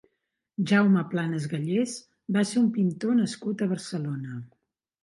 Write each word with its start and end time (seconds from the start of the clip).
Jaume 0.71 1.03
Planas 1.11 1.45
Gallés 1.53 1.93
va 2.39 2.45
ser 2.53 2.59
un 2.63 2.67
pintor 2.81 3.17
nascut 3.21 3.65
a 3.65 3.71
Barcelona. 3.77 4.43